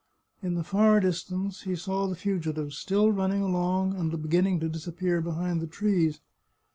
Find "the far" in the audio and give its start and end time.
0.55-0.99